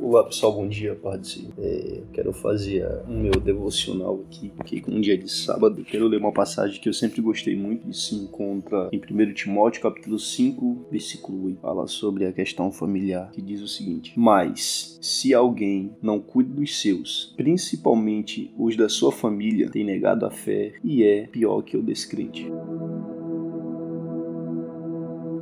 Olá 0.00 0.22
pessoal, 0.24 0.52
bom 0.52 0.68
dia, 0.68 0.94
pode 0.94 1.48
é, 1.58 2.02
Quero 2.12 2.32
fazer 2.32 2.86
o 3.06 3.10
meu 3.10 3.32
devocional 3.32 4.24
aqui, 4.26 4.48
porque 4.56 4.82
um 4.88 5.00
dia 5.00 5.18
de 5.18 5.28
sábado 5.28 5.84
quero 5.84 6.06
ler 6.06 6.20
uma 6.20 6.32
passagem 6.32 6.80
que 6.80 6.88
eu 6.88 6.92
sempre 6.92 7.20
gostei 7.20 7.56
muito 7.56 7.88
e 7.90 7.92
se 7.92 8.14
encontra 8.14 8.88
em 8.92 8.98
1 8.98 9.34
Timóteo 9.34 9.82
capítulo 9.82 10.18
5, 10.18 10.86
versículo 10.90 11.46
8. 11.46 11.60
Fala 11.60 11.86
sobre 11.88 12.26
a 12.26 12.32
questão 12.32 12.70
familiar, 12.70 13.30
que 13.32 13.42
diz 13.42 13.60
o 13.60 13.68
seguinte: 13.68 14.12
Mas 14.16 14.98
se 15.02 15.34
alguém 15.34 15.92
não 16.00 16.20
cuida 16.20 16.54
dos 16.54 16.80
seus, 16.80 17.34
principalmente 17.36 18.54
os 18.56 18.76
da 18.76 18.88
sua 18.88 19.10
família, 19.10 19.68
tem 19.68 19.84
negado 19.84 20.24
a 20.24 20.30
fé 20.30 20.74
e 20.82 21.02
é 21.02 21.26
pior 21.26 21.60
que 21.62 21.76
o 21.76 21.82
descrente. 21.82 22.46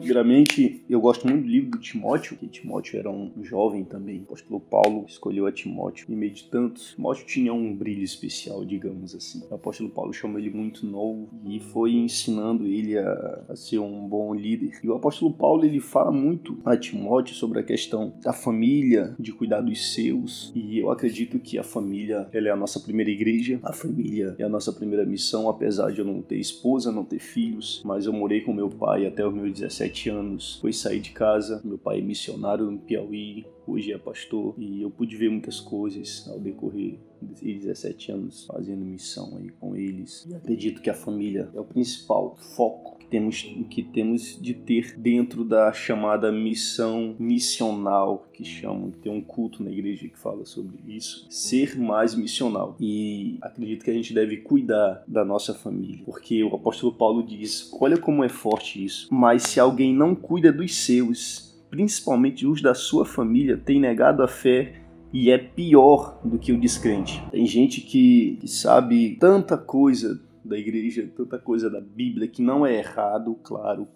Primeiramente, 0.06 0.84
eu 0.88 1.00
gosto 1.00 1.26
muito 1.26 1.42
do 1.42 1.50
livro 1.50 1.70
do 1.72 1.78
Timóteo, 1.78 2.36
que 2.36 2.46
Timóteo 2.46 2.96
era 2.96 3.10
um 3.10 3.32
jovem 3.42 3.82
também. 3.82 4.20
O 4.20 4.22
apóstolo 4.22 4.60
Paulo 4.60 5.04
escolheu 5.08 5.46
a 5.46 5.52
Timóteo. 5.52 6.06
E 6.08 6.14
meio 6.14 6.32
de 6.32 6.44
tantos, 6.44 6.94
Timóteo 6.94 7.26
tinha 7.26 7.52
um 7.52 7.74
brilho 7.74 8.04
especial, 8.04 8.64
digamos 8.64 9.16
assim. 9.16 9.42
O 9.50 9.54
apóstolo 9.56 9.90
Paulo 9.90 10.12
chamou 10.12 10.38
ele 10.38 10.50
muito 10.50 10.86
novo 10.86 11.28
e 11.44 11.58
foi 11.58 11.94
ensinando 11.94 12.68
ele 12.68 12.96
a, 12.96 13.42
a 13.48 13.56
ser 13.56 13.80
um 13.80 14.06
bom 14.06 14.32
líder. 14.32 14.78
E 14.80 14.88
o 14.88 14.94
apóstolo 14.94 15.32
Paulo, 15.32 15.64
ele 15.64 15.80
fala 15.80 16.12
muito 16.12 16.56
a 16.64 16.76
Timóteo 16.76 17.34
sobre 17.34 17.58
a 17.58 17.64
questão 17.64 18.14
da 18.22 18.32
família, 18.32 19.12
de 19.18 19.32
cuidar 19.32 19.60
dos 19.60 19.92
seus. 19.92 20.52
E 20.54 20.78
eu 20.78 20.88
acredito 20.92 21.40
que 21.40 21.58
a 21.58 21.64
família, 21.64 22.28
ela 22.32 22.46
é 22.46 22.52
a 22.52 22.56
nossa 22.56 22.78
primeira 22.78 23.10
igreja. 23.10 23.58
A 23.60 23.72
família 23.72 24.36
é 24.38 24.44
a 24.44 24.48
nossa 24.48 24.72
primeira 24.72 25.04
missão, 25.04 25.48
apesar 25.48 25.90
de 25.90 25.98
eu 25.98 26.04
não 26.04 26.22
ter 26.22 26.38
esposa, 26.38 26.92
não 26.92 27.04
ter 27.04 27.18
filhos. 27.18 27.82
Mas 27.84 28.06
eu 28.06 28.12
morei 28.12 28.42
com 28.42 28.54
meu 28.54 28.68
pai 28.68 29.04
até 29.04 29.26
os 29.26 29.34
meus 29.34 29.52
17 29.52 29.95
17 29.96 30.10
anos, 30.10 30.58
foi 30.60 30.72
sair 30.72 31.00
de 31.00 31.10
casa. 31.10 31.60
Meu 31.64 31.78
pai 31.78 31.98
é 31.98 32.02
missionário 32.02 32.70
no 32.70 32.78
Piauí, 32.78 33.46
hoje 33.66 33.92
é 33.92 33.98
pastor, 33.98 34.54
e 34.58 34.82
eu 34.82 34.90
pude 34.90 35.16
ver 35.16 35.30
muitas 35.30 35.60
coisas 35.60 36.28
ao 36.28 36.38
decorrer 36.38 36.98
de 37.20 37.54
17 37.54 38.12
anos 38.12 38.46
fazendo 38.46 38.84
missão 38.84 39.36
aí 39.38 39.48
com 39.48 39.74
eles. 39.74 40.26
E 40.30 40.34
acredito 40.34 40.80
que 40.80 40.90
a 40.90 40.94
família 40.94 41.50
é 41.54 41.60
o 41.60 41.64
principal 41.64 42.36
foco 42.36 42.98
que 42.98 43.06
temos, 43.06 43.42
que 43.70 43.82
temos 43.82 44.38
de 44.40 44.54
ter 44.54 44.98
dentro 44.98 45.44
da 45.44 45.72
chamada 45.72 46.30
missão 46.30 47.16
missional, 47.18 48.28
que 48.32 48.44
chamam, 48.44 48.90
tem 48.90 49.10
um 49.10 49.20
culto 49.20 49.62
na 49.62 49.70
igreja 49.70 50.08
que 50.08 50.18
fala 50.18 50.44
sobre 50.44 50.78
isso, 50.86 51.26
ser 51.30 51.78
mais 51.78 52.14
missional. 52.14 52.76
E 52.80 53.38
acredito 53.40 53.84
que 53.84 53.90
a 53.90 53.94
gente 53.94 54.12
deve 54.12 54.38
cuidar 54.38 55.02
da 55.06 55.24
nossa 55.24 55.54
família, 55.54 56.02
porque 56.04 56.42
o 56.42 56.54
apóstolo 56.54 56.92
Paulo 56.92 57.22
diz: 57.22 57.70
olha 57.80 57.96
como 57.96 58.24
é 58.24 58.28
forte 58.28 58.84
isso, 58.84 59.08
mas 59.10 59.44
se 59.44 59.60
alguém 59.60 59.94
não 59.94 60.14
cuida 60.14 60.52
dos 60.52 60.74
seus, 60.74 61.55
principalmente 61.76 62.46
os 62.46 62.62
da 62.62 62.72
sua 62.72 63.04
família, 63.04 63.60
tem 63.62 63.78
negado 63.78 64.22
a 64.22 64.28
fé 64.28 64.80
e 65.12 65.30
é 65.30 65.36
pior 65.36 66.18
do 66.24 66.38
que 66.38 66.50
o 66.50 66.58
descrente. 66.58 67.22
Tem 67.30 67.44
gente 67.44 67.82
que, 67.82 68.38
que 68.40 68.48
sabe 68.48 69.14
tanta 69.20 69.58
coisa 69.58 70.18
da 70.42 70.56
igreja, 70.56 71.06
tanta 71.14 71.38
coisa 71.38 71.68
da 71.68 71.78
Bíblia 71.78 72.28
que 72.28 72.40
não 72.40 72.64
é 72.64 72.78
errado, 72.78 73.34
claro. 73.42 73.86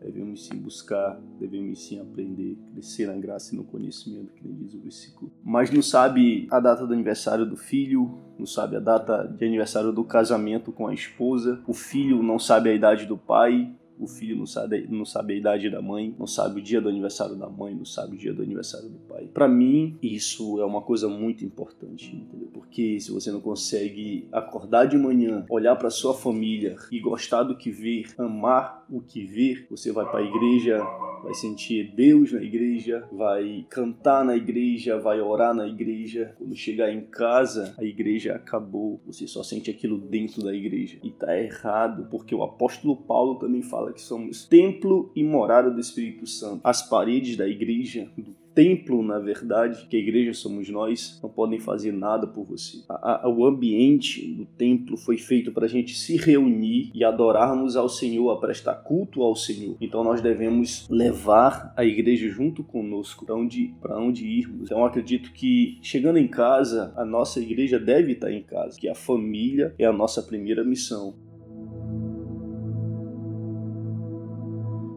Devemos 0.00 0.46
sim 0.46 0.56
buscar, 0.58 1.20
devemos 1.40 1.84
sim 1.84 1.98
aprender, 1.98 2.56
crescer 2.72 3.08
na 3.08 3.16
graça 3.16 3.52
e 3.52 3.58
no 3.58 3.64
conhecimento, 3.64 4.32
que 4.32 4.46
nem 4.46 4.54
diz 4.54 4.72
o 4.74 4.78
versículo. 4.78 5.32
Mas 5.42 5.72
não 5.72 5.82
sabe 5.82 6.46
a 6.52 6.60
data 6.60 6.86
do 6.86 6.92
aniversário 6.92 7.44
do 7.44 7.56
filho, 7.56 8.16
não 8.38 8.46
sabe 8.46 8.76
a 8.76 8.80
data 8.80 9.24
de 9.26 9.44
aniversário 9.44 9.90
do 9.90 10.04
casamento 10.04 10.70
com 10.70 10.86
a 10.86 10.94
esposa, 10.94 11.60
o 11.66 11.72
filho 11.72 12.22
não 12.22 12.38
sabe 12.38 12.70
a 12.70 12.74
idade 12.74 13.06
do 13.06 13.18
pai, 13.18 13.74
o 13.98 14.06
filho 14.06 14.36
não 14.36 14.46
sabe, 14.46 14.86
não 14.88 15.04
sabe 15.04 15.34
a 15.34 15.36
idade 15.36 15.70
da 15.70 15.80
mãe, 15.80 16.14
não 16.18 16.26
sabe 16.26 16.60
o 16.60 16.62
dia 16.62 16.80
do 16.80 16.88
aniversário 16.88 17.36
da 17.36 17.48
mãe, 17.48 17.74
não 17.74 17.84
sabe 17.84 18.16
o 18.16 18.18
dia 18.18 18.32
do 18.32 18.42
aniversário 18.42 18.88
do 18.88 18.98
pai. 18.98 19.28
Para 19.32 19.48
mim, 19.48 19.96
isso 20.02 20.60
é 20.60 20.64
uma 20.64 20.82
coisa 20.82 21.08
muito 21.08 21.44
importante, 21.44 22.14
entendeu? 22.14 22.48
Porque 22.52 22.98
se 23.00 23.10
você 23.10 23.30
não 23.30 23.40
consegue 23.40 24.28
acordar 24.32 24.86
de 24.86 24.96
manhã, 24.96 25.44
olhar 25.48 25.76
para 25.76 25.90
sua 25.90 26.14
família 26.14 26.76
e 26.90 26.98
gostar 27.00 27.44
do 27.44 27.56
que 27.56 27.70
ver, 27.70 28.06
amar 28.18 28.84
o 28.90 29.00
que 29.00 29.24
ver, 29.24 29.66
você 29.70 29.92
vai 29.92 30.04
para 30.04 30.20
a 30.20 30.22
igreja, 30.22 30.78
vai 31.24 31.34
sentir 31.34 31.94
Deus 31.96 32.32
na 32.32 32.42
igreja, 32.42 33.08
vai 33.10 33.66
cantar 33.70 34.24
na 34.24 34.36
igreja, 34.36 35.00
vai 35.00 35.20
orar 35.20 35.54
na 35.54 35.66
igreja. 35.66 36.34
Quando 36.36 36.54
chegar 36.54 36.92
em 36.92 37.00
casa, 37.06 37.74
a 37.78 37.84
igreja 37.84 38.34
acabou. 38.34 39.00
Você 39.06 39.26
só 39.26 39.42
sente 39.42 39.70
aquilo 39.70 39.98
dentro 39.98 40.44
da 40.44 40.54
igreja. 40.54 40.98
E 41.02 41.10
tá 41.10 41.36
errado, 41.36 42.08
porque 42.10 42.34
o 42.34 42.42
apóstolo 42.42 42.96
Paulo 42.96 43.38
também 43.38 43.62
fala 43.62 43.92
que 43.92 44.02
somos 44.02 44.46
templo 44.46 45.10
e 45.16 45.24
morada 45.24 45.70
do 45.70 45.80
Espírito 45.80 46.26
Santo. 46.26 46.60
As 46.62 46.86
paredes 46.86 47.36
da 47.36 47.48
igreja, 47.48 48.06
do 48.16 48.43
templo, 48.54 49.02
na 49.02 49.18
verdade, 49.18 49.86
que 49.88 49.96
a 49.96 50.00
igreja 50.00 50.32
somos 50.32 50.68
nós, 50.68 51.18
não 51.22 51.28
podem 51.28 51.58
fazer 51.58 51.92
nada 51.92 52.26
por 52.26 52.44
você. 52.44 52.78
A, 52.88 53.26
a, 53.26 53.28
o 53.28 53.44
ambiente 53.44 54.26
do 54.34 54.46
templo 54.46 54.96
foi 54.96 55.18
feito 55.18 55.52
para 55.52 55.66
a 55.66 55.68
gente 55.68 55.94
se 55.94 56.16
reunir 56.16 56.90
e 56.94 57.04
adorarmos 57.04 57.76
ao 57.76 57.88
Senhor, 57.88 58.30
a 58.30 58.40
prestar 58.40 58.76
culto 58.76 59.22
ao 59.22 59.34
Senhor. 59.34 59.76
Então 59.80 60.04
nós 60.04 60.20
devemos 60.20 60.88
levar 60.88 61.72
a 61.76 61.84
igreja 61.84 62.28
junto 62.28 62.62
conosco 62.62 63.26
para 63.26 63.34
onde, 63.34 63.74
onde 63.90 64.26
irmos. 64.26 64.70
Então 64.70 64.84
acredito 64.84 65.32
que 65.32 65.78
chegando 65.82 66.18
em 66.18 66.28
casa, 66.28 66.92
a 66.96 67.04
nossa 67.04 67.40
igreja 67.40 67.78
deve 67.78 68.12
estar 68.12 68.30
em 68.30 68.42
casa, 68.42 68.78
que 68.78 68.88
a 68.88 68.94
família 68.94 69.74
é 69.78 69.84
a 69.84 69.92
nossa 69.92 70.22
primeira 70.22 70.64
missão. 70.64 71.14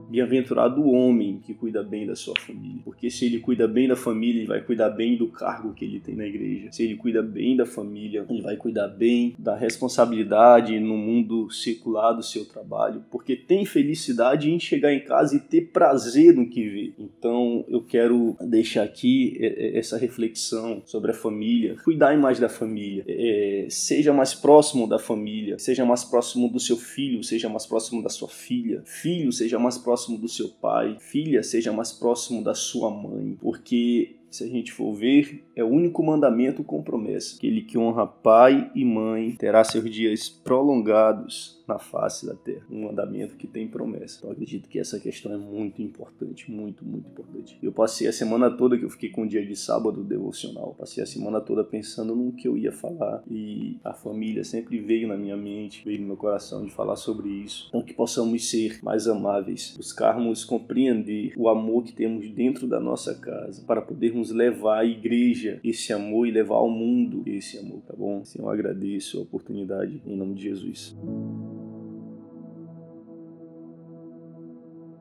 Bem-aventurado 0.10 0.82
o 0.82 0.92
homem 0.92 1.40
que 1.46 1.54
cuida 1.54 1.84
bem 1.84 2.08
da 2.08 2.16
sua 2.16 2.34
família, 2.40 2.82
porque 2.86 3.10
se 3.10 3.26
ele 3.26 3.40
cuida 3.40 3.68
bem 3.68 3.90
da 3.90 3.96
família, 3.96 4.40
ele 4.40 4.48
vai 4.48 4.62
cuidar 4.62 4.90
bem 4.90 5.18
do 5.18 5.28
cargo 5.28 5.74
que 5.74 5.84
ele 5.84 6.00
tem 6.00 6.16
na 6.16 6.26
igreja. 6.26 6.72
Se 6.72 6.84
ele 6.84 6.96
cuida 6.96 7.22
bem 7.22 7.58
da 7.58 7.66
família, 7.66 8.26
ele 8.30 8.42
vai 8.42 8.56
cuidar 8.56 8.88
bem 8.88 9.36
da 9.38 9.56
responsabilidade 9.56 10.80
no 10.80 10.96
mundo 10.96 11.52
circular 11.52 12.14
do 12.14 12.24
seu 12.24 12.46
trabalho, 12.46 13.04
porque 13.12 13.36
tem 13.36 13.66
felicidade 13.66 14.50
em 14.50 14.58
chegar 14.60 14.94
em 14.94 15.04
casa 15.04 15.36
e 15.36 15.40
ter 15.40 15.72
prazer 15.74 16.34
no 16.34 16.48
que 16.50 16.70
vê. 16.70 16.94
Então, 16.98 17.66
eu 17.68 17.82
quero 17.82 18.38
deixar 18.40 18.84
aqui 18.84 19.38
é, 19.42 19.48
é, 19.48 19.78
essa 19.78 19.98
reflexão 19.98 20.82
sobre 20.86 21.12
a 21.12 21.14
família, 21.14 21.76
cuidar 21.84 22.18
mais 22.18 22.40
da 22.40 22.48
família, 22.48 23.04
é, 23.08 23.68
seja 23.70 24.14
mais 24.14 24.34
próximo 24.34 24.88
da 24.88 24.98
família, 24.98 25.60
seja 25.60 25.84
mais 25.86 26.06
próximo 26.06 26.50
do 26.50 26.62
seu 26.62 26.78
filho, 26.78 27.22
seja 27.24 27.50
mais 27.50 27.66
próximo 27.66 28.02
da 28.02 28.10
sua 28.10 28.30
filha, 28.30 28.82
filho, 28.86 29.34
seja 29.34 29.60
mais 29.60 29.78
próximo 29.78 29.97
próximo 29.98 30.18
do 30.20 30.30
seu 30.30 30.50
pai, 30.50 30.96
filha, 31.00 31.42
seja 31.42 31.74
mais 31.74 31.92
próximo 31.92 32.44
da 32.44 32.54
sua 32.54 32.92
mãe, 32.92 33.36
porque 33.42 34.20
se 34.30 34.44
a 34.44 34.48
gente 34.48 34.72
for 34.72 34.94
ver, 34.94 35.44
é 35.56 35.64
o 35.64 35.68
único 35.68 36.04
mandamento 36.04 36.64
com 36.64 36.84
promessa. 36.84 37.36
Aquele 37.36 37.62
que 37.62 37.78
honra 37.78 38.06
pai 38.06 38.72
e 38.76 38.86
mãe 38.86 39.32
terá 39.32 39.64
seus 39.64 39.90
dias 39.90 40.30
prolongados 40.30 41.58
na 41.68 41.78
face 41.78 42.26
da 42.26 42.34
terra. 42.34 42.66
Um 42.70 42.84
mandamento 42.84 43.36
que 43.36 43.48
tem 43.48 43.68
promessa. 43.68 44.20
Então 44.20 44.32
acredito 44.32 44.70
que 44.70 44.80
essa 44.80 45.00
questão 45.00 45.34
é 45.34 45.38
muito 45.38 45.82
importante, 45.82 46.50
muito, 46.50 46.86
muito 46.86 47.10
importante. 47.10 47.58
Eu 47.62 47.72
passei 47.72 48.08
a 48.08 48.14
semana 48.14 48.50
toda 48.50 48.78
que 48.78 48.86
eu 48.86 48.90
fiquei 48.90 49.10
com 49.10 49.24
o 49.24 49.28
dia 49.28 49.46
de 49.46 49.56
sábado 49.56 50.04
devocional, 50.04 50.76
passei 50.78 51.04
a 51.04 51.08
semana 51.08 51.42
toda 51.42 51.64
pensando 51.64 52.16
no 52.16 52.32
que 52.32 52.48
eu 52.48 52.58
ia 52.58 52.72
falar 52.72 53.24
e 53.30 53.78
a 53.84 53.94
família 53.94 54.44
sempre 54.44 54.80
veio 54.80 55.08
na 55.08 55.18
minha 55.18 55.36
mente, 55.36 55.84
veio 55.84 56.00
no 56.00 56.08
meu 56.08 56.18
coração 56.18 56.64
de 56.64 56.72
falar 56.72 56.96
sobre 56.96 57.30
isso. 57.30 57.68
Então 57.70 57.82
que 57.82 57.94
possamos 57.94 58.50
ser 58.50 58.80
mais 58.82 59.08
amáveis, 59.08 59.74
buscarmos 59.76 60.46
compreender 60.46 61.34
o 61.36 61.50
amor 61.50 61.84
que 61.84 61.92
temos 61.92 62.30
dentro 62.30 62.68
da 62.68 62.80
nossa 62.80 63.16
casa 63.16 63.64
para 63.66 63.82
podermos 63.82 64.17
levar 64.24 64.80
à 64.80 64.86
igreja 64.86 65.60
esse 65.64 65.94
amor 65.94 66.28
e 66.28 66.32
levar 66.32 66.56
ao 66.56 66.70
mundo 66.70 67.24
esse 67.26 67.58
amor, 67.58 67.82
tá 67.82 67.96
bom? 67.96 68.22
Assim, 68.22 68.40
eu 68.40 68.50
agradeço 68.50 69.20
a 69.20 69.22
oportunidade 69.22 70.02
em 70.06 70.16
nome 70.16 70.36
de 70.36 70.44
Jesus. 70.44 70.96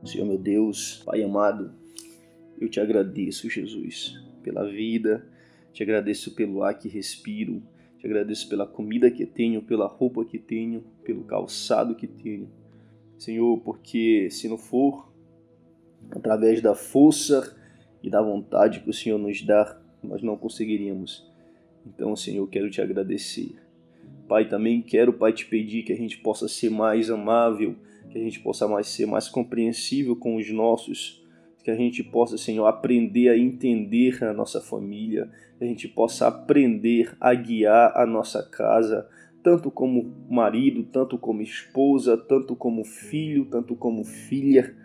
Senhor 0.05 0.25
meu 0.25 0.38
Deus, 0.38 1.03
Pai 1.05 1.22
amado, 1.22 1.72
eu 2.61 2.69
te 2.69 2.81
agradeço, 2.81 3.50
Jesus, 3.50 4.14
pela 4.43 4.64
vida, 4.69 5.26
te 5.73 5.82
agradeço 5.82 6.35
pelo 6.35 6.62
ar 6.62 6.79
que 6.79 6.88
respiro, 6.88 7.62
te 7.99 8.06
agradeço 8.06 8.49
pela 8.49 8.67
comida 8.67 9.11
que 9.11 9.26
tenho, 9.26 9.62
pela 9.62 9.87
roupa 9.87 10.25
que 10.25 10.38
tenho, 10.38 10.85
pelo 11.02 11.25
calçado 11.25 11.94
que 11.94 12.06
tenho. 12.06 12.49
Senhor, 13.19 13.58
porque 13.61 14.31
se 14.31 14.49
não 14.49 14.56
for 14.56 15.12
através 16.11 16.61
da 16.61 16.75
força 16.75 17.56
e 18.06 18.11
da 18.11 18.23
vontade 18.23 18.81
que 18.81 18.88
o 18.88 18.93
Senhor 18.93 19.19
nos 19.19 19.43
dá, 19.43 19.76
nós 20.00 20.23
não 20.23 20.37
conseguiríamos. 20.37 21.29
Então, 21.85 22.14
Senhor, 22.14 22.44
eu 22.44 22.47
quero 22.47 22.70
te 22.70 22.81
agradecer. 22.81 23.56
Pai, 24.29 24.49
também 24.49 24.81
quero, 24.81 25.12
Pai, 25.12 25.32
te 25.32 25.44
pedir 25.44 25.82
que 25.82 25.93
a 25.93 25.97
gente 25.97 26.19
possa 26.19 26.47
ser 26.47 26.70
mais 26.70 27.11
amável, 27.11 27.75
que 28.08 28.17
a 28.17 28.20
gente 28.20 28.38
possa 28.38 28.69
mais 28.69 28.87
ser 28.87 29.06
mais 29.06 29.29
compreensível 29.29 30.14
com 30.14 30.37
os 30.37 30.49
nossos, 30.53 31.20
que 31.64 31.70
a 31.70 31.75
gente 31.75 32.05
possa, 32.05 32.38
Senhor, 32.38 32.64
aprender 32.67 33.29
a 33.29 33.37
entender 33.37 34.23
a 34.23 34.32
nossa 34.32 34.61
família, 34.61 35.29
que 35.58 35.64
a 35.64 35.67
gente 35.67 35.88
possa 35.88 36.29
aprender 36.29 37.17
a 37.20 37.35
guiar 37.35 37.93
a 37.97 38.06
nossa 38.06 38.41
casa, 38.49 39.08
tanto 39.43 39.69
como 39.69 40.14
marido, 40.31 40.85
tanto 40.85 41.19
como 41.19 41.43
esposa, 41.43 42.17
tanto 42.17 42.55
como 42.55 42.85
filho, 42.85 43.47
tanto 43.47 43.75
como 43.75 44.05
filha. 44.05 44.76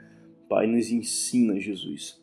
Pai, 0.49 0.65
nos 0.65 0.89
ensina, 0.91 1.59
Jesus, 1.59 2.20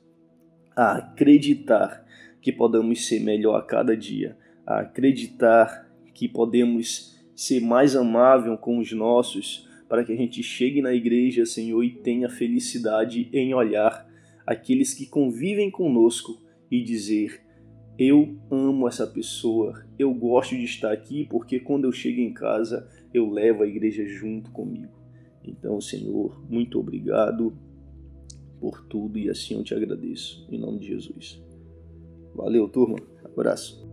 a 0.78 0.98
acreditar 0.98 2.06
que 2.40 2.52
podamos 2.52 3.08
ser 3.08 3.18
melhor 3.18 3.56
a 3.56 3.62
cada 3.62 3.96
dia, 3.96 4.38
a 4.64 4.78
acreditar 4.78 5.90
que 6.14 6.28
podemos 6.28 7.18
ser 7.34 7.60
mais 7.60 7.96
amável 7.96 8.56
com 8.56 8.78
os 8.78 8.92
nossos, 8.92 9.68
para 9.88 10.04
que 10.04 10.12
a 10.12 10.16
gente 10.16 10.40
chegue 10.40 10.80
na 10.80 10.94
igreja, 10.94 11.44
Senhor, 11.44 11.82
e 11.82 11.90
tenha 11.90 12.28
felicidade 12.28 13.28
em 13.32 13.52
olhar 13.52 14.08
aqueles 14.46 14.94
que 14.94 15.04
convivem 15.04 15.68
conosco 15.68 16.40
e 16.70 16.80
dizer: 16.80 17.42
Eu 17.98 18.38
amo 18.48 18.86
essa 18.86 19.06
pessoa, 19.06 19.84
eu 19.98 20.14
gosto 20.14 20.54
de 20.56 20.62
estar 20.62 20.92
aqui 20.92 21.26
porque 21.28 21.58
quando 21.58 21.86
eu 21.86 21.92
chego 21.92 22.20
em 22.20 22.32
casa 22.32 22.88
eu 23.12 23.28
levo 23.28 23.64
a 23.64 23.66
igreja 23.66 24.06
junto 24.06 24.52
comigo. 24.52 24.96
Então, 25.42 25.80
Senhor, 25.80 26.40
muito 26.48 26.78
obrigado 26.78 27.52
por 28.60 28.82
tudo 28.86 29.18
e 29.18 29.28
assim 29.30 29.54
eu 29.54 29.64
te 29.64 29.74
agradeço. 29.74 30.46
Em 30.50 30.58
nome 30.58 30.78
de 30.78 30.88
Jesus. 30.88 31.42
Valeu, 32.34 32.68
turma. 32.68 32.98
Abraço. 33.24 33.86